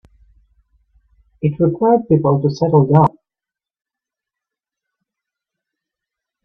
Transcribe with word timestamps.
It 1.43 1.59
required 1.59 2.09
people 2.09 2.41
to 2.41 2.49
settle 2.49 2.87
down. 2.87 3.15